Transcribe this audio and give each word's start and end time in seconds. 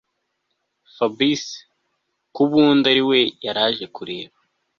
Fabric 0.95 1.43
ko 2.33 2.39
ubundi 2.45 2.85
ariwe 2.93 3.19
yaraje 3.45 3.85
kureba 3.95 4.37